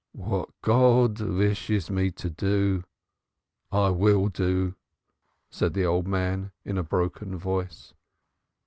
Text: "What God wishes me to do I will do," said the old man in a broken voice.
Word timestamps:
"What 0.13 0.49
God 0.63 1.19
wishes 1.21 1.91
me 1.91 2.09
to 2.09 2.27
do 2.31 2.83
I 3.71 3.89
will 3.89 4.29
do," 4.29 4.73
said 5.51 5.75
the 5.75 5.85
old 5.85 6.07
man 6.07 6.51
in 6.65 6.79
a 6.79 6.83
broken 6.83 7.37
voice. 7.37 7.93